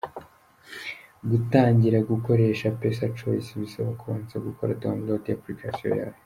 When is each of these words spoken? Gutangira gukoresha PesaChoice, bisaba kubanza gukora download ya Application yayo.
Gutangira 1.29 1.97
gukoresha 2.11 2.67
PesaChoice, 2.79 3.49
bisaba 3.61 3.91
kubanza 4.01 4.35
gukora 4.47 4.77
download 4.83 5.23
ya 5.27 5.35
Application 5.37 5.91
yayo. 5.99 6.17